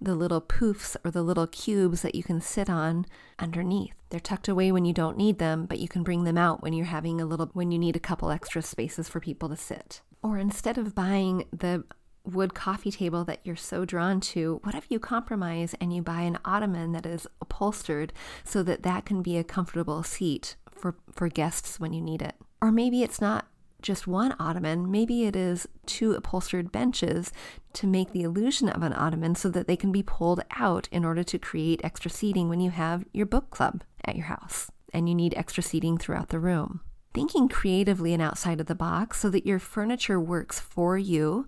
the 0.00 0.16
little 0.16 0.40
poofs 0.40 0.96
or 1.04 1.12
the 1.12 1.22
little 1.22 1.46
cubes 1.46 2.02
that 2.02 2.16
you 2.16 2.24
can 2.24 2.40
sit 2.40 2.68
on 2.68 3.06
underneath? 3.38 3.94
They're 4.10 4.18
tucked 4.18 4.48
away 4.48 4.72
when 4.72 4.84
you 4.84 4.92
don't 4.92 5.16
need 5.16 5.38
them, 5.38 5.66
but 5.66 5.78
you 5.78 5.86
can 5.86 6.02
bring 6.02 6.24
them 6.24 6.36
out 6.36 6.64
when 6.64 6.72
you're 6.72 6.86
having 6.86 7.20
a 7.20 7.24
little, 7.24 7.48
when 7.52 7.70
you 7.70 7.78
need 7.78 7.94
a 7.94 8.00
couple 8.00 8.32
extra 8.32 8.60
spaces 8.60 9.08
for 9.08 9.20
people 9.20 9.48
to 9.50 9.56
sit. 9.56 10.00
Or 10.20 10.36
instead 10.36 10.78
of 10.78 10.96
buying 10.96 11.44
the 11.52 11.84
wood 12.24 12.54
coffee 12.54 12.90
table 12.90 13.24
that 13.26 13.42
you're 13.44 13.54
so 13.54 13.84
drawn 13.84 14.18
to, 14.22 14.58
what 14.64 14.74
if 14.74 14.90
you 14.90 14.98
compromise 14.98 15.76
and 15.80 15.94
you 15.94 16.02
buy 16.02 16.22
an 16.22 16.40
ottoman 16.44 16.90
that 16.90 17.06
is 17.06 17.28
upholstered 17.40 18.12
so 18.42 18.64
that 18.64 18.82
that 18.82 19.06
can 19.06 19.22
be 19.22 19.36
a 19.36 19.44
comfortable 19.44 20.02
seat 20.02 20.56
for, 20.72 20.96
for 21.12 21.28
guests 21.28 21.78
when 21.78 21.92
you 21.92 22.00
need 22.00 22.20
it? 22.20 22.34
Or 22.60 22.72
maybe 22.72 23.04
it's 23.04 23.20
not 23.20 23.46
just 23.86 24.06
one 24.06 24.34
ottoman, 24.38 24.90
maybe 24.90 25.24
it 25.24 25.36
is 25.36 25.68
two 25.86 26.12
upholstered 26.12 26.72
benches 26.72 27.32
to 27.72 27.86
make 27.86 28.12
the 28.12 28.22
illusion 28.22 28.68
of 28.68 28.82
an 28.82 28.92
ottoman 28.92 29.34
so 29.34 29.48
that 29.48 29.66
they 29.66 29.76
can 29.76 29.92
be 29.92 30.02
pulled 30.02 30.42
out 30.56 30.88
in 30.90 31.04
order 31.04 31.22
to 31.22 31.38
create 31.38 31.80
extra 31.84 32.10
seating 32.10 32.48
when 32.48 32.60
you 32.60 32.70
have 32.70 33.04
your 33.12 33.26
book 33.26 33.50
club 33.50 33.82
at 34.04 34.16
your 34.16 34.26
house 34.26 34.70
and 34.92 35.08
you 35.08 35.14
need 35.14 35.34
extra 35.36 35.62
seating 35.62 35.96
throughout 35.96 36.28
the 36.28 36.38
room. 36.38 36.80
Thinking 37.14 37.48
creatively 37.48 38.12
and 38.12 38.20
outside 38.20 38.60
of 38.60 38.66
the 38.66 38.74
box 38.74 39.20
so 39.20 39.30
that 39.30 39.46
your 39.46 39.58
furniture 39.58 40.20
works 40.20 40.60
for 40.60 40.98
you 40.98 41.46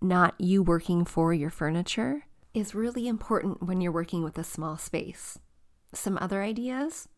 not 0.00 0.34
you 0.38 0.62
working 0.62 1.04
for 1.04 1.32
your 1.32 1.50
furniture, 1.50 2.26
is 2.54 2.74
really 2.74 3.08
important 3.08 3.62
when 3.62 3.80
you're 3.80 3.92
working 3.92 4.22
with 4.22 4.38
a 4.38 4.44
small 4.44 4.76
space. 4.76 5.38
Some 5.92 6.18
other 6.20 6.42
ideas? 6.42 7.08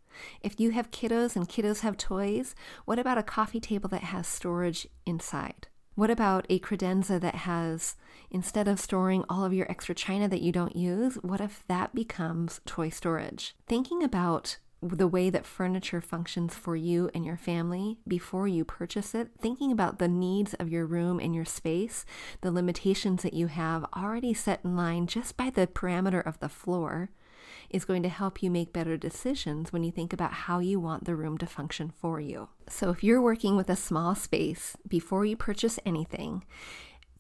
If 0.42 0.58
you 0.60 0.70
have 0.70 0.90
kiddos 0.90 1.36
and 1.36 1.48
kiddos 1.48 1.80
have 1.80 1.96
toys, 1.96 2.54
what 2.84 2.98
about 2.98 3.18
a 3.18 3.22
coffee 3.22 3.60
table 3.60 3.88
that 3.90 4.04
has 4.04 4.26
storage 4.26 4.86
inside? 5.06 5.68
What 5.94 6.10
about 6.10 6.46
a 6.48 6.60
credenza 6.60 7.20
that 7.20 7.34
has, 7.34 7.96
instead 8.30 8.68
of 8.68 8.78
storing 8.78 9.24
all 9.28 9.44
of 9.44 9.52
your 9.52 9.68
extra 9.68 9.96
china 9.96 10.28
that 10.28 10.42
you 10.42 10.52
don't 10.52 10.76
use, 10.76 11.16
what 11.22 11.40
if 11.40 11.64
that 11.66 11.92
becomes 11.94 12.60
toy 12.66 12.88
storage? 12.88 13.56
Thinking 13.66 14.04
about 14.04 14.58
the 14.80 15.08
way 15.08 15.28
that 15.28 15.44
furniture 15.44 16.00
functions 16.00 16.54
for 16.54 16.76
you 16.76 17.10
and 17.14 17.24
your 17.24 17.36
family 17.36 17.98
before 18.06 18.46
you 18.46 18.64
purchase 18.64 19.14
it, 19.14 19.30
thinking 19.40 19.72
about 19.72 19.98
the 19.98 20.06
needs 20.06 20.54
of 20.54 20.68
your 20.68 20.86
room 20.86 21.18
and 21.18 21.34
your 21.34 21.44
space, 21.44 22.04
the 22.42 22.52
limitations 22.52 23.22
that 23.22 23.34
you 23.34 23.48
have 23.48 23.84
already 23.96 24.32
set 24.32 24.60
in 24.64 24.76
line 24.76 25.06
just 25.06 25.36
by 25.36 25.50
the 25.50 25.66
parameter 25.66 26.24
of 26.24 26.38
the 26.38 26.48
floor, 26.48 27.10
is 27.70 27.84
going 27.84 28.02
to 28.02 28.08
help 28.08 28.42
you 28.42 28.50
make 28.50 28.72
better 28.72 28.96
decisions 28.96 29.72
when 29.72 29.84
you 29.84 29.90
think 29.90 30.12
about 30.12 30.32
how 30.32 30.58
you 30.58 30.80
want 30.80 31.04
the 31.04 31.14
room 31.14 31.38
to 31.38 31.46
function 31.46 31.90
for 31.90 32.20
you. 32.20 32.48
So, 32.68 32.90
if 32.90 33.04
you're 33.04 33.22
working 33.22 33.56
with 33.56 33.68
a 33.68 33.76
small 33.76 34.14
space 34.14 34.76
before 34.86 35.24
you 35.24 35.36
purchase 35.36 35.78
anything, 35.84 36.44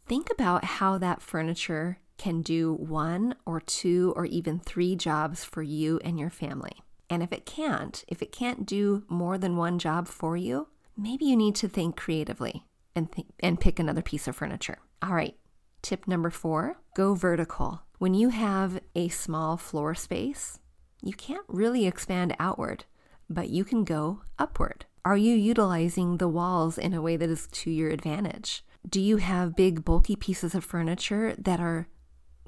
think 0.06 0.30
about 0.30 0.64
how 0.64 0.98
that 0.98 1.22
furniture 1.22 1.98
can 2.16 2.42
do 2.42 2.74
one 2.74 3.34
or 3.46 3.60
two 3.60 4.12
or 4.16 4.26
even 4.26 4.58
three 4.58 4.96
jobs 4.96 5.44
for 5.44 5.62
you 5.62 6.00
and 6.04 6.18
your 6.18 6.30
family. 6.30 6.82
And 7.08 7.22
if 7.22 7.32
it 7.32 7.46
can't, 7.46 8.04
if 8.08 8.20
it 8.22 8.32
can't 8.32 8.66
do 8.66 9.04
more 9.08 9.38
than 9.38 9.56
one 9.56 9.78
job 9.78 10.08
for 10.08 10.36
you, 10.36 10.68
maybe 10.96 11.24
you 11.24 11.36
need 11.36 11.54
to 11.56 11.68
think 11.68 11.96
creatively 11.96 12.64
and, 12.94 13.10
th- 13.10 13.28
and 13.40 13.60
pick 13.60 13.78
another 13.78 14.02
piece 14.02 14.28
of 14.28 14.36
furniture. 14.36 14.78
All 15.02 15.14
right, 15.14 15.36
tip 15.80 16.06
number 16.06 16.30
four 16.30 16.76
go 16.98 17.14
vertical. 17.14 17.82
When 17.98 18.12
you 18.12 18.30
have 18.30 18.80
a 18.96 19.06
small 19.08 19.56
floor 19.56 19.94
space, 19.94 20.58
you 21.00 21.12
can't 21.12 21.46
really 21.46 21.86
expand 21.86 22.34
outward, 22.40 22.86
but 23.30 23.50
you 23.50 23.62
can 23.64 23.84
go 23.84 24.22
upward. 24.36 24.84
Are 25.04 25.16
you 25.16 25.36
utilizing 25.36 26.16
the 26.16 26.26
walls 26.26 26.76
in 26.76 26.92
a 26.92 27.00
way 27.00 27.16
that 27.16 27.30
is 27.30 27.46
to 27.52 27.70
your 27.70 27.90
advantage? 27.90 28.64
Do 28.84 29.00
you 29.00 29.18
have 29.18 29.54
big, 29.54 29.84
bulky 29.84 30.16
pieces 30.16 30.56
of 30.56 30.64
furniture 30.64 31.36
that 31.38 31.60
are 31.60 31.86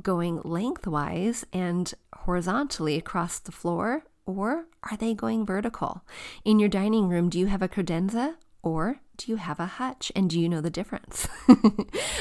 going 0.03 0.41
lengthwise 0.43 1.45
and 1.53 1.95
horizontally 2.13 2.97
across 2.97 3.39
the 3.39 3.53
floor? 3.53 4.03
Or 4.27 4.67
are 4.83 4.97
they 4.97 5.15
going 5.15 5.47
vertical? 5.47 6.03
In 6.45 6.59
your 6.59 6.69
dining 6.69 7.09
room, 7.09 7.29
do 7.29 7.39
you 7.39 7.47
have 7.47 7.63
a 7.63 7.69
credenza 7.69 8.35
or 8.65 9.01
do 9.21 9.31
you 9.31 9.37
have 9.37 9.61
a 9.61 9.67
hutch? 9.67 10.11
And 10.17 10.31
do 10.31 10.41
you 10.41 10.49
know 10.49 10.63
the 10.63 10.71
difference? 10.71 11.29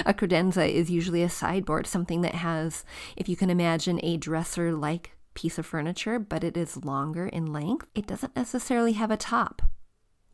a 0.06 0.13
credenza 0.13 0.70
is 0.70 0.91
usually 0.91 1.24
a 1.24 1.29
sideboard, 1.29 1.88
something 1.88 2.22
that 2.22 2.36
has, 2.36 2.84
if 3.15 3.29
you 3.29 3.38
can 3.38 3.50
imagine, 3.50 4.01
a 4.03 4.18
dresser 4.18 4.74
like 4.74 5.12
piece 5.34 5.58
of 5.58 5.65
furniture, 5.65 6.20
but 6.20 6.44
it 6.44 6.58
is 6.58 6.84
longer 6.84 7.27
in 7.27 7.53
length. 7.53 7.88
It 7.96 8.06
doesn't 8.06 8.36
necessarily 8.36 8.94
have 8.94 9.12
a 9.12 9.18
top. 9.18 9.62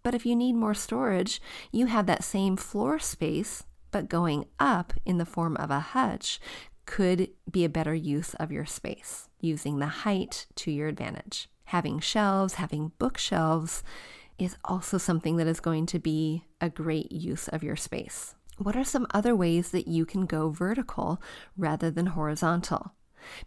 But 0.01 0.15
if 0.15 0.25
you 0.25 0.35
need 0.35 0.53
more 0.53 0.73
storage, 0.73 1.39
you 1.71 1.85
have 1.85 2.07
that 2.07 2.23
same 2.23 2.57
floor 2.57 2.97
space, 2.97 3.65
but 3.91 4.09
going 4.09 4.45
up 4.59 4.93
in 5.05 5.19
the 5.19 5.25
form 5.25 5.55
of 5.57 5.69
a 5.69 5.79
hutch 5.79 6.39
could 6.87 7.29
be 7.49 7.63
a 7.63 7.69
better 7.69 7.93
use 7.93 8.33
of 8.35 8.51
your 8.51 8.65
space, 8.65 9.29
using 9.39 9.77
the 9.77 9.85
height 9.85 10.47
to 10.55 10.71
your 10.71 10.87
advantage 10.87 11.47
having 11.65 11.99
shelves, 11.99 12.55
having 12.55 12.91
bookshelves 12.99 13.83
is 14.37 14.57
also 14.65 14.97
something 14.97 15.37
that 15.37 15.47
is 15.47 15.59
going 15.59 15.85
to 15.87 15.99
be 15.99 16.45
a 16.59 16.69
great 16.69 17.11
use 17.11 17.47
of 17.47 17.63
your 17.63 17.75
space. 17.75 18.35
What 18.57 18.75
are 18.75 18.83
some 18.83 19.07
other 19.11 19.35
ways 19.35 19.71
that 19.71 19.87
you 19.87 20.05
can 20.05 20.25
go 20.25 20.49
vertical 20.49 21.21
rather 21.57 21.91
than 21.91 22.07
horizontal? 22.07 22.93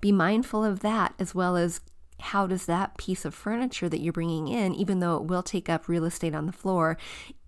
Be 0.01 0.13
mindful 0.13 0.65
of 0.65 0.81
that 0.81 1.15
as 1.19 1.35
well 1.35 1.57
as 1.57 1.81
how 2.21 2.47
does 2.47 2.67
that 2.67 2.99
piece 2.99 3.25
of 3.25 3.35
furniture 3.35 3.89
that 3.89 4.01
you're 4.01 4.13
bringing 4.13 4.49
in, 4.49 4.75
even 4.75 4.99
though 4.99 5.17
it 5.17 5.25
will 5.25 5.43
take 5.43 5.69
up 5.69 5.89
real 5.89 6.05
estate 6.05 6.35
on 6.35 6.47
the 6.47 6.53
floor, 6.53 6.97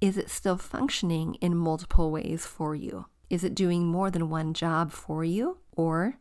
is 0.00 0.16
it 0.16 0.30
still 0.30 0.56
functioning 0.56 1.34
in 1.36 1.56
multiple 1.56 2.10
ways 2.10 2.46
for 2.46 2.74
you? 2.74 3.06
Is 3.28 3.44
it 3.44 3.54
doing 3.54 3.86
more 3.86 4.10
than 4.10 4.30
one 4.30 4.54
job 4.54 4.92
for 4.92 5.24
you, 5.24 5.58
or 5.72 6.18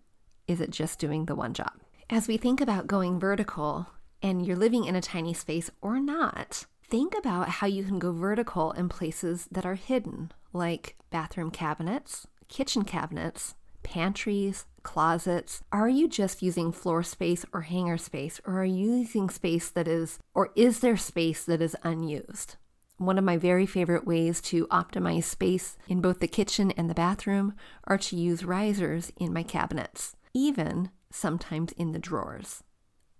is 0.47 0.61
it 0.61 0.71
just 0.71 0.99
doing 0.99 1.25
the 1.25 1.35
one 1.35 1.53
job? 1.53 1.73
As 2.09 2.27
we 2.27 2.37
think 2.37 2.59
about 2.59 2.87
going 2.87 3.19
vertical, 3.19 3.87
and 4.21 4.45
you're 4.45 4.55
living 4.55 4.85
in 4.85 4.95
a 4.95 5.01
tiny 5.01 5.33
space 5.33 5.69
or 5.81 5.99
not, 5.99 6.65
think 6.89 7.15
about 7.17 7.49
how 7.49 7.67
you 7.67 7.83
can 7.83 7.99
go 7.99 8.11
vertical 8.11 8.71
in 8.71 8.89
places 8.89 9.47
that 9.51 9.65
are 9.65 9.75
hidden, 9.75 10.31
like 10.53 10.95
bathroom 11.11 11.51
cabinets, 11.51 12.27
kitchen 12.47 12.83
cabinets, 12.83 13.55
pantries, 13.83 14.65
closets? 14.81 15.61
Are 15.71 15.89
you 15.89 16.07
just 16.07 16.41
using 16.41 16.71
floor 16.71 17.03
space 17.03 17.45
or 17.53 17.61
hanger 17.61 17.97
space, 17.97 18.41
or 18.45 18.61
are 18.61 18.65
you 18.65 18.95
using 18.95 19.29
space 19.29 19.69
that 19.69 19.87
is, 19.87 20.19
or 20.33 20.51
is 20.55 20.79
there 20.79 20.97
space 20.97 21.45
that 21.45 21.61
is 21.61 21.75
unused? 21.83 22.55
One 22.97 23.17
of 23.17 23.23
my 23.23 23.37
very 23.37 23.65
favorite 23.65 24.05
ways 24.05 24.41
to 24.41 24.67
optimize 24.67 25.23
space 25.23 25.77
in 25.87 26.01
both 26.01 26.19
the 26.19 26.27
kitchen 26.27 26.71
and 26.71 26.89
the 26.89 26.95
bathroom 26.95 27.53
are 27.85 27.97
to 27.99 28.15
use 28.15 28.43
risers 28.43 29.11
in 29.17 29.31
my 29.31 29.43
cabinets, 29.43 30.15
even 30.33 30.89
sometimes 31.11 31.71
in 31.73 31.91
the 31.91 31.99
drawers. 31.99 32.63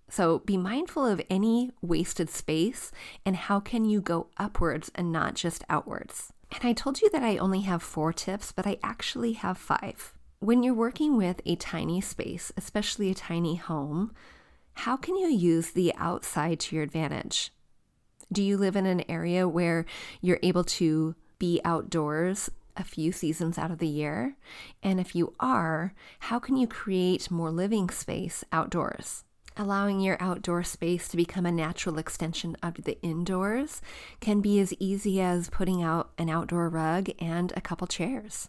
So 0.10 0.40
be 0.40 0.58
mindful 0.58 1.06
of 1.06 1.22
any 1.30 1.72
wasted 1.82 2.30
space 2.30 2.92
and 3.26 3.36
how 3.36 3.60
can 3.60 3.86
you 3.86 4.02
go 4.02 4.28
upwards 4.38 4.92
and 4.96 5.12
not 5.12 5.36
just 5.36 5.64
outwards. 5.70 6.34
And 6.52 6.62
I 6.64 6.74
told 6.74 7.02
you 7.02 7.10
that 7.12 7.24
I 7.24 7.38
only 7.38 7.62
have 7.62 7.84
four 7.84 8.12
tips, 8.12 8.52
but 8.52 8.66
I 8.66 8.78
actually 8.82 9.34
have 9.34 9.58
five. 9.58 10.14
When 10.40 10.64
you're 10.64 10.74
working 10.74 11.16
with 11.16 11.42
a 11.46 11.56
tiny 11.56 12.02
space, 12.02 12.52
especially 12.58 13.12
a 13.12 13.16
tiny 13.16 13.56
home, 13.56 14.14
how 14.74 14.98
can 14.98 15.16
you 15.16 15.28
use 15.28 15.72
the 15.72 15.94
outside 15.98 16.60
to 16.62 16.76
your 16.76 16.84
advantage? 16.84 17.52
Do 18.32 18.42
you 18.42 18.58
live 18.58 18.76
in 18.76 18.86
an 18.86 19.04
area 19.10 19.48
where 19.48 19.86
you're 20.22 20.40
able 20.42 20.64
to 20.64 21.16
be 21.38 21.62
outdoors 21.64 22.50
a 22.78 22.84
few 22.84 23.12
seasons 23.12 23.58
out 23.58 23.72
of 23.72 23.80
the 23.80 23.88
year? 23.88 24.38
And 24.82 25.00
if 25.00 25.16
you 25.16 25.34
are, 25.40 25.94
how 26.20 26.40
can 26.40 26.58
you 26.58 26.68
create 26.68 27.30
more 27.30 27.52
living 27.52 27.90
space 27.90 28.44
outdoors? 28.52 29.24
Allowing 29.60 30.00
your 30.00 30.16
outdoor 30.22 30.64
space 30.64 31.10
to 31.10 31.18
become 31.18 31.46
a 31.46 31.52
natural 31.52 31.98
extension 31.98 32.56
of 32.64 32.76
the 32.76 32.98
indoors 33.02 33.82
can 34.22 34.40
be 34.40 34.58
as 34.62 34.74
easy 34.80 35.20
as 35.20 35.50
putting 35.50 35.84
out 35.84 36.12
an 36.18 36.30
outdoor 36.30 36.70
rug 36.70 37.10
and 37.20 37.52
a 37.58 37.62
couple 37.62 37.86
chairs 37.86 38.48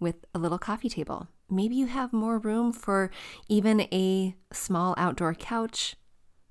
with 0.00 0.16
a 0.34 0.38
little 0.40 0.58
coffee 0.58 0.88
table. 0.88 1.28
Maybe 1.48 1.76
you 1.76 1.86
have 1.86 2.12
more 2.12 2.38
room 2.38 2.72
for 2.72 3.12
even 3.48 3.82
a 3.82 4.34
small 4.52 4.96
outdoor 4.98 5.32
couch 5.34 5.94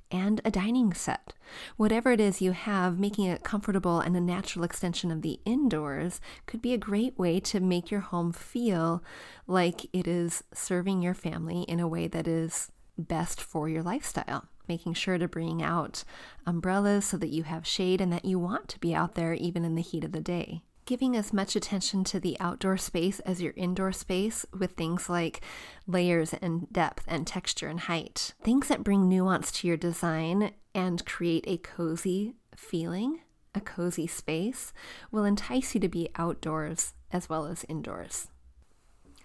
and 0.10 0.40
a 0.46 0.52
dining 0.52 0.94
set. 0.94 1.34
Whatever 1.76 2.14
it 2.14 2.22
is 2.22 2.42
you 2.42 2.54
have, 2.54 2.98
making 2.98 3.26
it 3.26 3.44
comfortable 3.44 4.00
and 4.00 4.16
a 4.16 4.22
natural 4.22 4.64
extension 4.64 5.12
of 5.12 5.22
the 5.22 5.42
indoors 5.44 6.22
could 6.46 6.62
be 6.62 6.74
a 6.74 6.78
great 6.78 7.20
way 7.20 7.42
to 7.42 7.60
make 7.60 7.92
your 7.92 8.00
home 8.00 8.32
feel 8.32 9.04
like 9.48 9.86
it 9.92 10.08
is 10.08 10.46
serving 10.54 11.02
your 11.02 11.14
family 11.14 11.64
in 11.64 11.82
a 11.82 11.90
way 11.90 12.08
that 12.08 12.26
is 12.26 12.72
best 12.98 13.42
for 13.42 13.70
your 13.70 13.84
lifestyle. 13.84 14.46
Making 14.68 14.94
sure 14.94 15.18
to 15.18 15.27
bring 15.27 15.63
out 15.63 16.04
umbrellas 16.46 17.06
so 17.06 17.18
that 17.18 17.30
you 17.30 17.44
have 17.44 17.66
shade 17.66 18.01
and 18.01 18.12
that 18.12 18.25
you 18.25 18.38
want 18.38 18.68
to 18.70 18.80
be 18.80 18.94
out 18.94 19.16
there 19.16 19.34
even 19.34 19.63
in 19.63 19.75
the 19.75 19.82
heat 19.82 20.04
of 20.04 20.12
the 20.12 20.22
day. 20.22 20.62
Giving 20.86 21.16
as 21.16 21.34
much 21.34 21.56
attention 21.56 22.04
to 22.06 22.20
the 22.20 22.38
outdoor 22.39 22.77
space 22.77 23.20
as 23.22 23.42
your 23.42 23.54
indoor 23.58 23.92
space 23.92 24.46
with 24.58 24.72
things 24.72 25.10
like 25.10 25.42
layers 25.86 26.34
and 26.34 26.72
depth 26.72 27.04
and 27.08 27.27
texture 27.27 27.68
and 27.68 27.82
height. 27.82 28.34
Things 28.42 28.70
that 28.70 28.84
bring 28.84 29.10
nuance 29.10 29.51
to 29.54 29.68
your 29.68 29.77
design 29.77 30.54
and 30.74 31.06
create 31.06 31.44
a 31.48 31.58
cozy 31.58 32.36
feeling, 32.56 33.20
a 33.54 33.60
cozy 33.60 34.08
space, 34.08 34.72
will 35.12 35.25
entice 35.25 35.75
you 35.75 35.82
to 35.82 35.89
be 35.89 36.10
outdoors 36.16 36.94
as 37.12 37.27
well 37.27 37.46
as 37.46 37.66
indoors. 37.68 38.30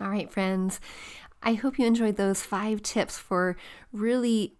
All 0.00 0.08
right, 0.10 0.32
friends, 0.32 0.80
I 1.42 1.54
hope 1.54 1.78
you 1.78 1.86
enjoyed 1.86 2.16
those 2.16 2.42
five 2.42 2.82
tips 2.82 3.18
for 3.18 3.56
really 3.92 4.54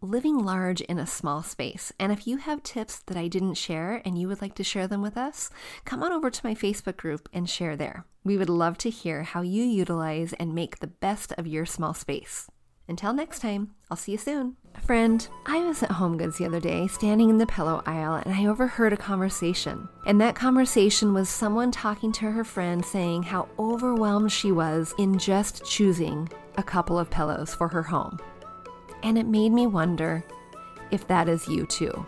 living 0.00 0.38
large 0.38 0.80
in 0.82 0.98
a 0.98 1.06
small 1.06 1.42
space. 1.42 1.92
And 1.98 2.12
if 2.12 2.26
you 2.26 2.36
have 2.36 2.62
tips 2.62 3.00
that 3.06 3.16
I 3.16 3.26
didn't 3.26 3.54
share 3.54 4.02
and 4.04 4.18
you 4.18 4.28
would 4.28 4.42
like 4.42 4.54
to 4.56 4.64
share 4.64 4.86
them 4.86 5.02
with 5.02 5.16
us, 5.16 5.50
come 5.84 6.02
on 6.02 6.12
over 6.12 6.30
to 6.30 6.46
my 6.46 6.54
Facebook 6.54 6.96
group 6.96 7.28
and 7.32 7.48
share 7.48 7.74
there. 7.74 8.04
We 8.22 8.36
would 8.36 8.50
love 8.50 8.78
to 8.78 8.90
hear 8.90 9.22
how 9.22 9.42
you 9.42 9.64
utilize 9.64 10.32
and 10.34 10.54
make 10.54 10.78
the 10.78 10.86
best 10.86 11.32
of 11.32 11.46
your 11.46 11.66
small 11.66 11.94
space. 11.94 12.48
Until 12.86 13.14
next 13.14 13.40
time, 13.40 13.70
I'll 13.90 13.96
see 13.96 14.12
you 14.12 14.18
soon. 14.18 14.56
Friend, 14.82 15.26
I 15.46 15.60
was 15.60 15.82
at 15.82 15.92
Home 15.92 16.18
Goods 16.18 16.36
the 16.36 16.44
other 16.44 16.60
day, 16.60 16.86
standing 16.86 17.30
in 17.30 17.38
the 17.38 17.46
pillow 17.46 17.82
aisle, 17.86 18.22
and 18.24 18.34
I 18.34 18.44
overheard 18.46 18.92
a 18.92 18.98
conversation. 18.98 19.88
And 20.04 20.20
that 20.20 20.34
conversation 20.34 21.14
was 21.14 21.30
someone 21.30 21.70
talking 21.70 22.12
to 22.12 22.30
her 22.30 22.44
friend 22.44 22.84
saying 22.84 23.22
how 23.22 23.48
overwhelmed 23.58 24.32
she 24.32 24.52
was 24.52 24.94
in 24.98 25.18
just 25.18 25.64
choosing 25.64 26.28
a 26.58 26.62
couple 26.62 26.98
of 26.98 27.08
pillows 27.08 27.54
for 27.54 27.68
her 27.68 27.82
home. 27.82 28.18
And 29.02 29.16
it 29.16 29.26
made 29.26 29.52
me 29.52 29.66
wonder 29.66 30.22
if 30.90 31.06
that 31.08 31.28
is 31.28 31.48
you 31.48 31.64
too. 31.66 32.06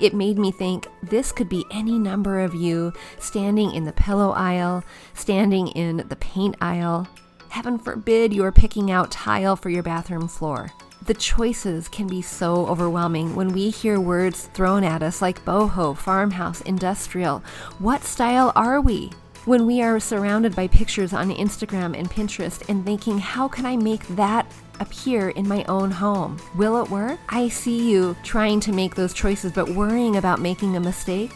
It 0.00 0.14
made 0.14 0.36
me 0.36 0.50
think 0.50 0.88
this 1.02 1.30
could 1.30 1.48
be 1.48 1.64
any 1.70 1.96
number 1.96 2.40
of 2.40 2.54
you 2.54 2.92
standing 3.20 3.72
in 3.72 3.84
the 3.84 3.92
pillow 3.92 4.32
aisle, 4.32 4.82
standing 5.14 5.68
in 5.68 5.98
the 6.08 6.16
paint 6.16 6.56
aisle, 6.60 7.06
Heaven 7.50 7.78
forbid 7.78 8.32
you 8.32 8.44
are 8.44 8.52
picking 8.52 8.92
out 8.92 9.10
tile 9.10 9.56
for 9.56 9.70
your 9.70 9.82
bathroom 9.82 10.28
floor. 10.28 10.70
The 11.06 11.14
choices 11.14 11.88
can 11.88 12.06
be 12.06 12.22
so 12.22 12.64
overwhelming 12.68 13.34
when 13.34 13.48
we 13.48 13.70
hear 13.70 13.98
words 13.98 14.46
thrown 14.54 14.84
at 14.84 15.02
us 15.02 15.20
like 15.20 15.44
boho, 15.44 15.96
farmhouse, 15.96 16.60
industrial. 16.60 17.42
What 17.80 18.04
style 18.04 18.52
are 18.54 18.80
we? 18.80 19.10
When 19.46 19.66
we 19.66 19.82
are 19.82 19.98
surrounded 19.98 20.54
by 20.54 20.68
pictures 20.68 21.12
on 21.12 21.34
Instagram 21.34 21.98
and 21.98 22.08
Pinterest 22.08 22.66
and 22.68 22.86
thinking, 22.86 23.18
how 23.18 23.48
can 23.48 23.66
I 23.66 23.76
make 23.76 24.06
that 24.14 24.46
appear 24.78 25.30
in 25.30 25.48
my 25.48 25.64
own 25.64 25.90
home? 25.90 26.36
Will 26.54 26.80
it 26.80 26.88
work? 26.88 27.18
I 27.30 27.48
see 27.48 27.90
you 27.90 28.16
trying 28.22 28.60
to 28.60 28.72
make 28.72 28.94
those 28.94 29.12
choices, 29.12 29.50
but 29.50 29.70
worrying 29.70 30.18
about 30.18 30.40
making 30.40 30.76
a 30.76 30.80
mistake, 30.80 31.32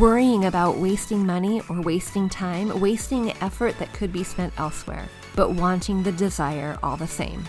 worrying 0.00 0.46
about 0.46 0.78
wasting 0.78 1.26
money 1.26 1.60
or 1.68 1.82
wasting 1.82 2.30
time, 2.30 2.80
wasting 2.80 3.32
effort 3.42 3.78
that 3.78 3.92
could 3.92 4.14
be 4.14 4.24
spent 4.24 4.58
elsewhere 4.58 5.10
but 5.38 5.52
wanting 5.52 6.02
the 6.02 6.10
desire 6.10 6.76
all 6.82 6.96
the 6.96 7.06
same. 7.06 7.44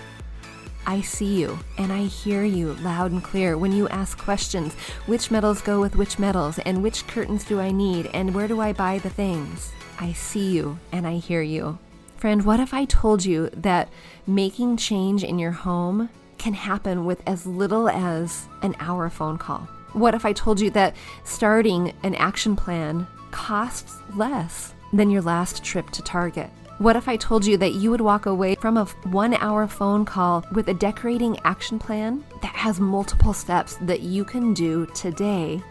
I 0.85 1.01
see 1.01 1.39
you 1.39 1.57
and 1.79 1.91
I 1.91 2.03
hear 2.03 2.43
you 2.43 2.73
loud 2.73 3.11
and 3.11 3.23
clear 3.23 3.57
when 3.57 3.71
you 3.71 3.89
ask 3.89 4.15
questions 4.15 4.75
which 5.07 5.31
metals 5.31 5.59
go 5.59 5.81
with 5.81 5.95
which 5.95 6.19
metals, 6.19 6.59
and 6.59 6.83
which 6.83 7.07
curtains 7.07 7.43
do 7.43 7.59
I 7.59 7.71
need, 7.71 8.11
and 8.13 8.35
where 8.35 8.47
do 8.47 8.61
I 8.61 8.73
buy 8.73 8.99
the 8.99 9.09
things? 9.09 9.71
I 9.99 10.13
see 10.13 10.51
you 10.51 10.77
and 10.91 11.07
I 11.07 11.15
hear 11.15 11.41
you. 11.41 11.79
Friend, 12.17 12.45
what 12.45 12.59
if 12.59 12.75
I 12.75 12.85
told 12.85 13.25
you 13.25 13.49
that 13.53 13.89
making 14.27 14.77
change 14.77 15.23
in 15.23 15.39
your 15.39 15.53
home 15.53 16.09
can 16.37 16.53
happen 16.53 17.05
with 17.05 17.23
as 17.27 17.47
little 17.47 17.89
as 17.89 18.45
an 18.61 18.75
hour 18.79 19.09
phone 19.09 19.39
call? 19.39 19.67
What 19.93 20.13
if 20.13 20.25
I 20.25 20.33
told 20.33 20.59
you 20.59 20.69
that 20.71 20.95
starting 21.23 21.93
an 22.03 22.13
action 22.13 22.55
plan 22.55 23.07
costs 23.31 23.95
less 24.13 24.75
than 24.93 25.09
your 25.09 25.23
last 25.23 25.63
trip 25.63 25.89
to 25.89 26.03
Target? 26.03 26.51
What 26.79 26.95
if 26.95 27.09
I 27.09 27.17
told 27.17 27.45
you 27.45 27.57
that 27.57 27.73
you 27.73 27.91
would 27.91 27.99
walk 27.99 28.25
away 28.25 28.55
from 28.55 28.77
a 28.77 28.85
one 29.03 29.33
hour 29.33 29.67
phone 29.67 30.05
call 30.05 30.45
with 30.53 30.69
a 30.69 30.73
decorating 30.73 31.37
action 31.43 31.77
plan 31.77 32.23
that 32.41 32.55
has 32.55 32.79
multiple 32.79 33.33
steps 33.33 33.77
that 33.81 33.99
you 33.99 34.23
can 34.23 34.53
do 34.53 34.85
today 34.95 35.61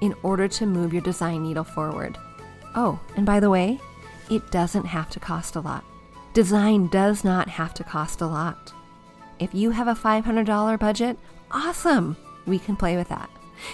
in 0.00 0.14
order 0.22 0.46
to 0.46 0.64
move 0.64 0.92
your 0.92 1.02
design 1.02 1.42
needle 1.42 1.64
forward? 1.64 2.16
Oh, 2.76 3.00
and 3.16 3.26
by 3.26 3.40
the 3.40 3.50
way, 3.50 3.80
it 4.30 4.48
doesn't 4.52 4.84
have 4.84 5.10
to 5.10 5.18
cost 5.18 5.56
a 5.56 5.60
lot. 5.60 5.84
Design 6.34 6.86
does 6.86 7.24
not 7.24 7.48
have 7.48 7.74
to 7.74 7.82
cost 7.82 8.20
a 8.20 8.26
lot. 8.26 8.72
If 9.40 9.52
you 9.56 9.70
have 9.70 9.88
a 9.88 9.94
$500 9.94 10.78
budget, 10.78 11.18
awesome! 11.50 12.16
We 12.46 12.60
can 12.60 12.76
play 12.76 12.96
with 12.96 13.08
that. 13.08 13.28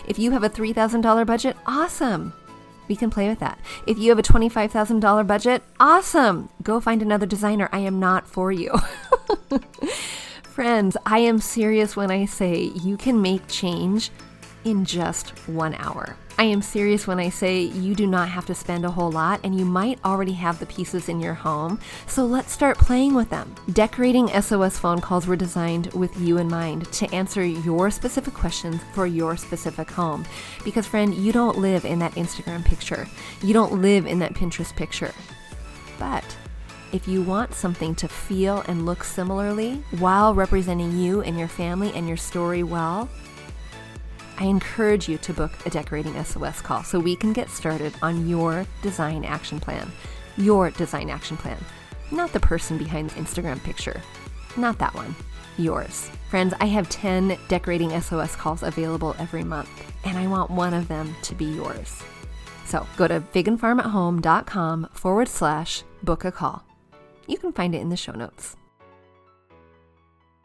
If 0.09 0.19
you 0.19 0.31
have 0.31 0.45
a 0.45 0.49
$3,000 0.49 1.27
budget, 1.27 1.59
awesome! 1.67 2.33
We 2.91 2.97
can 2.97 3.09
play 3.09 3.29
with 3.29 3.39
that. 3.39 3.59
If 3.87 3.99
you 3.99 4.11
have 4.11 4.19
a 4.19 4.23
$25,000 4.23 5.27
budget, 5.27 5.63
awesome. 5.79 6.51
Go 6.61 6.81
find 6.81 7.01
another 7.01 7.25
designer. 7.25 7.69
I 7.73 7.79
am 7.79 8.01
not 8.01 8.27
for 8.27 8.51
you. 8.51 8.77
Friends, 10.43 10.97
I 11.07 11.21
am 11.21 11.39
serious 11.39 11.95
when 11.95 12.11
I 12.11 12.25
say 12.25 12.73
you 12.83 12.97
can 12.97 13.23
make 13.23 13.47
change 13.47 14.11
in 14.65 14.85
just 14.85 15.31
one 15.49 15.75
hour. 15.75 16.17
I 16.41 16.45
am 16.45 16.63
serious 16.63 17.07
when 17.07 17.21
I 17.21 17.29
say 17.29 17.61
you 17.61 17.95
do 17.95 18.07
not 18.07 18.31
have 18.31 18.47
to 18.47 18.55
spend 18.55 18.87
a 18.87 18.91
whole 18.91 19.11
lot 19.11 19.41
and 19.45 19.59
you 19.59 19.67
might 19.67 20.03
already 20.07 20.33
have 20.33 20.59
the 20.59 20.65
pieces 20.65 21.11
in 21.11 21.21
your 21.21 21.35
home, 21.35 21.79
so 22.07 22.25
let's 22.25 22.51
start 22.51 22.79
playing 22.79 23.13
with 23.13 23.29
them. 23.29 23.55
Decorating 23.73 24.29
SOS 24.29 24.79
phone 24.79 25.03
calls 25.03 25.27
were 25.27 25.37
designed 25.37 25.93
with 25.93 26.19
you 26.19 26.39
in 26.39 26.49
mind 26.49 26.91
to 26.93 27.15
answer 27.15 27.45
your 27.45 27.91
specific 27.91 28.33
questions 28.33 28.81
for 28.95 29.07
your 29.07 29.37
specific 29.37 29.91
home. 29.91 30.25
Because, 30.65 30.87
friend, 30.87 31.15
you 31.15 31.31
don't 31.31 31.59
live 31.59 31.85
in 31.85 31.99
that 31.99 32.13
Instagram 32.13 32.65
picture, 32.65 33.07
you 33.43 33.53
don't 33.53 33.83
live 33.83 34.07
in 34.07 34.19
that 34.21 34.33
Pinterest 34.33 34.75
picture. 34.75 35.13
But 35.99 36.25
if 36.93 37.07
you 37.07 37.23
want 37.23 37.55
something 37.55 37.95
to 37.97 38.09
feel 38.09 38.65
and 38.67 38.87
look 38.87 39.05
similarly 39.05 39.83
while 39.99 40.35
representing 40.35 40.99
you 40.99 41.21
and 41.21 41.39
your 41.39 41.49
family 41.49 41.93
and 41.95 42.09
your 42.09 42.17
story 42.17 42.63
well, 42.63 43.09
I 44.41 44.45
encourage 44.45 45.07
you 45.07 45.19
to 45.19 45.35
book 45.35 45.53
a 45.67 45.71
Decorating 45.71 46.15
SOS 46.25 46.63
call 46.63 46.83
so 46.83 46.99
we 46.99 47.15
can 47.15 47.35
get 47.35 47.51
started 47.51 47.95
on 48.01 48.27
your 48.27 48.65
design 48.81 49.23
action 49.23 49.61
plan. 49.61 49.93
Your 50.39 50.71
design 50.71 51.11
action 51.11 51.37
plan. 51.37 51.63
Not 52.11 52.33
the 52.33 52.41
person 52.41 52.79
behind 52.79 53.11
the 53.11 53.21
Instagram 53.21 53.63
picture. 53.63 54.01
Not 54.57 54.79
that 54.79 54.95
one. 54.95 55.15
Yours. 55.59 56.11
Friends, 56.31 56.55
I 56.59 56.65
have 56.67 56.89
10 56.89 57.39
Decorating 57.49 58.01
SOS 58.01 58.35
calls 58.35 58.63
available 58.63 59.15
every 59.19 59.45
month, 59.45 59.69
and 60.05 60.17
I 60.17 60.27
want 60.27 60.51
one 60.51 60.73
of 60.73 60.89
them 60.89 61.15
to 61.21 61.35
be 61.35 61.45
yours. 61.45 62.03
So 62.65 62.87
go 62.97 63.07
to 63.07 63.21
veganfarmathome.com 63.21 64.89
forward 64.93 65.29
slash 65.29 65.83
book 66.03 66.25
a 66.25 66.33
call. 66.33 66.65
You 67.27 67.37
can 67.37 67.53
find 67.53 67.75
it 67.75 67.83
in 67.83 67.91
the 67.91 67.97
show 67.97 68.13
notes. 68.13 68.57